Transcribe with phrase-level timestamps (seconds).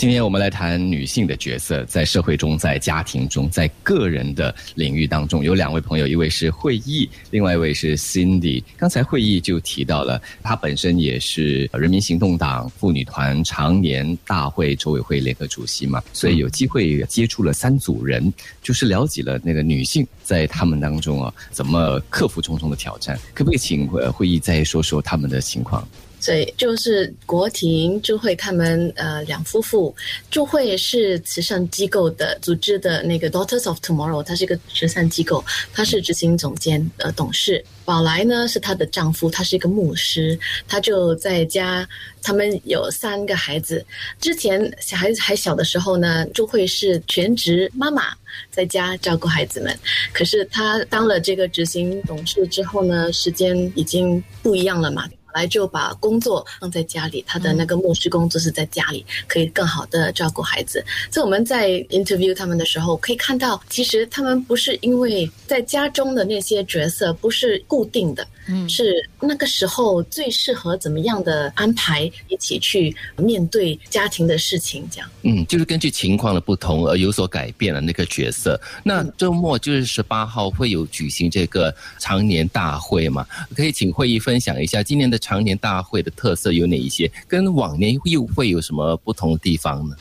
[0.00, 8.64] 今天我们来谈女性的角色，在社会中、在家庭中、在个人的领域当中，有两位朋友，一位是会议，另外一位是 Cindy。
[8.78, 18.32] 刚才会议就提到了，她本身也是人民行动党妇女团常年大会筹委会联合主席嘛，所以有机会接触了三组人，
[18.62, 23.20] 就是了解了那个女性在他们当中啊，怎么克服重重的挑战。
[23.34, 25.86] 可不可以请会议再说说他们的情况？
[26.20, 29.94] 所以就是国庭朱慧他们呃两夫妇，
[30.30, 37.64] 朱慧是慈善机构的组织的那个 Daughters of Tomorrow，它是一个慈善机构，他是执行总监呃董事。
[37.84, 41.88] 宝来呢是她的丈夫，他是一个牧师，他就在家，
[42.22, 43.84] 他们有三个孩子。
[44.20, 48.14] 之前小孩子还小的时候呢，朱慧是全职妈妈，
[48.50, 49.76] 在家照顾孩子们。
[50.12, 55.08] 可是她当了这个执行董事之后呢，时间已经不一样了嘛。
[55.34, 60.84] 来就把工作放在家里，他的那个牧师工作是在家里，可以更好的照顾孩子。
[61.10, 68.26] 所以我们在 interview 他们的时候，可以看到，其实他们不是因为在家中的那些角色不是固定的。
[68.48, 75.08] 嗯，是那个时候最适合怎么样的安排，一起去面对家庭的事情，这样。
[75.22, 78.60] 嗯，就是根据情况的不同而有所改变了那个角色。
[78.82, 83.24] 那周末就是十八号会有举行这个常年大会嘛？
[83.54, 89.96] 可以请会议分享一下今年的常年大会的特色有哪一些，跟往年又会有什么不同的地方呢？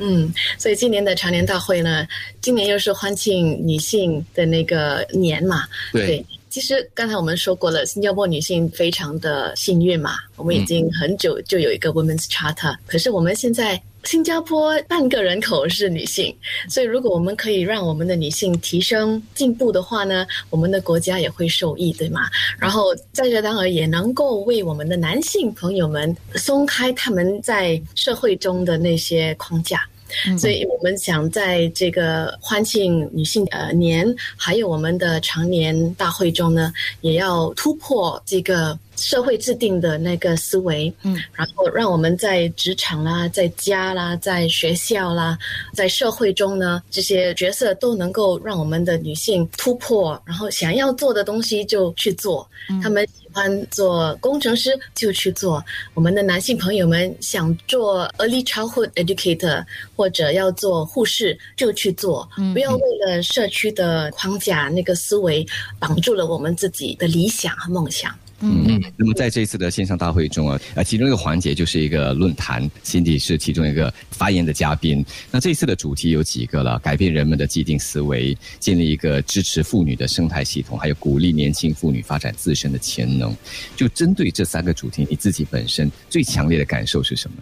[0.00, 2.06] 嗯，所以今年的常年大会呢，
[2.40, 5.64] 今年又是欢庆女性的那个年嘛？
[5.92, 6.24] 对。
[6.50, 10.18] 其实刚才我们说过了，新加坡女性非常的幸运嘛。
[10.36, 16.34] 我们已经很久就有一个 Women's Charter，可是我们现在新加坡半个人口是女性，
[16.68, 22.28] 所以如果我们可以让我们的女性提升进步的话呢，我们的国家也会受益，对吗？
[22.58, 29.86] 然后在这当儿也能够为我们的男性朋友们松开他们在社会中的那些框架。
[30.38, 38.78] 所以我们想在这个欢庆女性呃年，还有我们的常年大会中呢，也要突破这个。
[38.96, 45.38] 社会制定的那个思维，嗯，然后让我们在职场啦、在家啦、在学校啦、
[45.72, 52.48] 在社会中呢，这些角色都能够让我们的女性突破，然后想要做的东西就去做。
[52.82, 55.62] 他们喜欢做工程师就去做，
[55.92, 59.62] 我们的男性朋友们想做 early childhood educator
[59.94, 65.46] 或者要做护士就去做，不要为了社区的框架那个思维
[65.78, 68.14] 绑住了我们自己的理想和梦想。
[68.40, 75.04] 嗯，那么在这一次的线上大会中啊，呃，其中一个环节就是一个论坛，Cindy 是其中一个发言的嘉宾。
[75.30, 76.78] 那这次的主题有几个了？
[76.80, 83.34] 改变人们的既定思维，建立一个支持妇女的生态系统，还有鼓励年轻妇女发展自身的潜能。
[83.76, 87.36] 就针对这三个主题，你自己本身最强烈的感受是什么？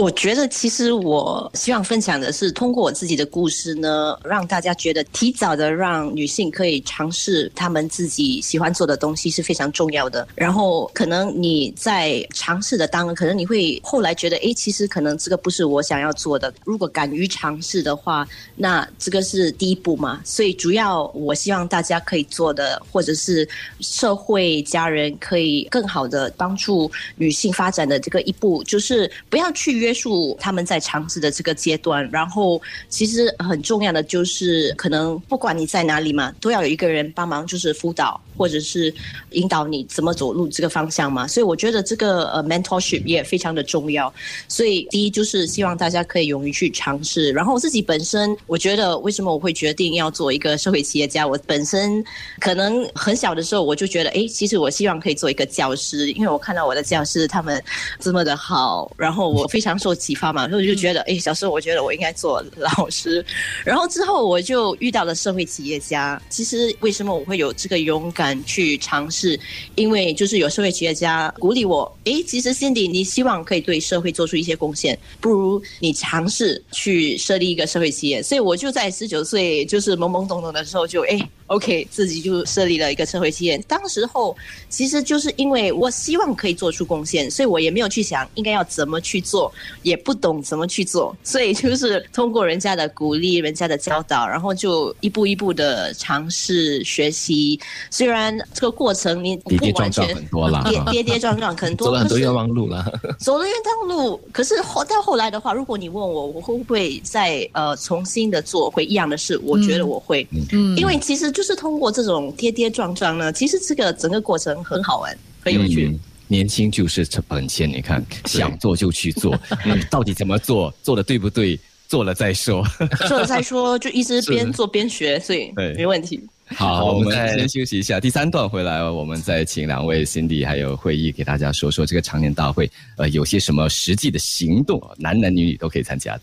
[0.00, 10.26] 我觉得，其实我希望分享的是，通过我自己的故事呢，让大家觉得提早的让女性可以尝试她们自己喜欢做的东西是非常重要的。
[10.34, 16.50] 然后，可能你在尝试的当，可能你会后来觉得，哎，其实可能这个不是我想要做的。
[16.64, 20.22] 如果敢于尝试的话，那这个是第一步嘛。
[20.24, 23.46] 所以，主要我希望大家可以做的，或者是
[23.80, 29.89] 社会家人可以更好的帮助女性发展的这个一步，就是不要去约。
[29.90, 38.94] 约束他们在尝试的这个阶段，然后其实很重要的就是，可能不管你在哪里嘛，都要有一个人帮忙，就是辅导或者是
[39.32, 41.26] 引导你怎么走路这个方向嘛。
[41.26, 44.14] 所以我觉得这个呃 mentorship 也非常的重要。
[44.46, 47.32] 所以第一就是希望大家可以勇于去尝试。
[47.32, 51.26] 然后我自己本身，我觉得为什么我会决定要做一个社会企业家？
[51.26, 52.04] 我本身
[52.38, 57.60] 可能很小的时候我就觉得，哎，其实我希望可以做一个教师，因为我看到我的教师他们
[57.98, 59.79] 这么的好，然后我非常。
[59.80, 63.24] 受启发嘛，所以我就觉得，哎，小时候我觉得我应该做老师，
[63.64, 66.20] 然后之后我就遇到了社会企业家。
[66.28, 69.40] 其实为什么我会有这个勇敢去尝试？
[69.74, 78.22] 因为就是有社会企业家鼓励我，哎，其实 Cindy，你希望可以对社会做出一些贡献，不如你尝试去设立一个社会企业。
[78.22, 81.18] 所以我就在十九岁，就是懵懵懂懂的时候，就哎
[81.50, 83.56] ，OK，自己就设立了一个社会企业。
[83.68, 84.36] 当时候
[84.68, 89.52] 其实就是因为我希望可以做出贡献，所以我也没有去想应该要怎么去做。
[89.82, 97.58] 也不懂怎么去做，所以就是通过人家的鼓励、人家的教导，然后就一步一步的尝试学习。
[97.90, 102.84] 虽然这个过程你跌跌撞撞很多了，跌跌跌撞撞很多， 走了很多冤枉路了，
[103.18, 104.20] 走了冤枉路。
[104.32, 109.38] 可是后到后来的话，如果你问我，我会不会再呃重新的做回一样的事？
[109.42, 115.98] 我觉得我会，嗯，因为其实就是通过这种跌跌撞撞呢，其实这个整个过程很好玩，很有趣。
[116.28, 119.34] 年轻就是本钱，你看想做就去做，
[119.64, 121.58] 嗯，到底怎么做，做的对不对？
[121.88, 122.62] 做了再说，
[123.08, 126.20] 做了再说，就一直边做边学，所以没问题。
[126.54, 136.22] 好，我们先休息一下，第三段回来，我们再请两位 Cindy 还有会议给大家说说这个常年大会，呃，有些什么实际的行动，男男女女都可以参加的。